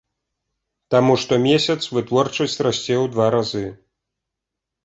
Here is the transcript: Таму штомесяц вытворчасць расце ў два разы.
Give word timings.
Таму 0.95 1.13
штомесяц 1.25 1.77
вытворчасць 1.97 2.57
расце 2.65 2.95
ў 3.03 3.15
два 3.15 3.27
разы. 3.37 3.63